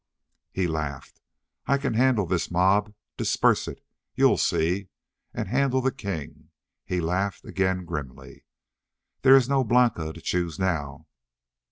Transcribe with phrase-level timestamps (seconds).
[0.51, 1.21] He laughed.
[1.67, 2.91] "I can handle this mob.
[3.17, 3.83] Disperse it!
[4.15, 4.87] You'll see!
[5.31, 6.49] And handle the king."
[6.83, 8.43] He laughed again grimly.
[9.21, 11.05] "There is no Blanca to choose now."